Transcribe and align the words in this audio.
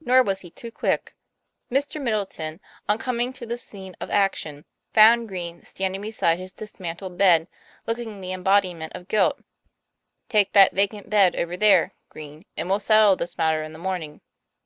Nor 0.00 0.22
was 0.22 0.40
he 0.40 0.50
too 0.50 0.70
quick. 0.70 1.14
Mr. 1.70 2.00
Middleton, 2.00 2.60
oncoming 2.88 3.30
to 3.34 3.44
the 3.44 3.58
scene 3.58 3.94
of 4.00 4.08
action, 4.10 4.64
found 4.94 5.28
Green 5.28 5.62
standing 5.64 6.00
beside 6.00 6.38
his 6.38 6.50
dismantled 6.50 7.18
bed, 7.18 7.46
looking 7.86 8.22
the 8.22 8.32
embodiment 8.32 8.94
of 8.94 9.06
guilt." 9.06 9.38
Take 10.30 10.54
that 10.54 10.72
vacant 10.72 11.10
bed 11.10 11.36
over 11.36 11.58
there, 11.58 11.92
Green, 12.08 12.46
and 12.56 12.70
we'll 12.70 12.80
settle 12.80 13.16
this 13.16 13.36
matter 13.36 13.62
in 13.62 13.74
the 13.74 13.78
morning." 13.78 14.22